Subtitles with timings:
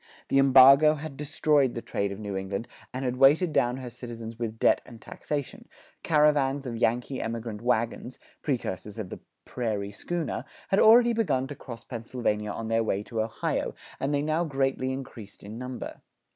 [0.29, 4.39] The embargo had destroyed the trade of New England, and had weighted down her citizens
[4.39, 5.69] with debt and taxation;
[6.01, 11.83] caravans of Yankee emigrant wagons, precursors of the "prairie schooner," had already begun to cross
[11.83, 16.01] Pennsylvania on their way to Ohio; and they now greatly increased in number.